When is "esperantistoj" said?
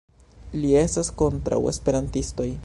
1.73-2.53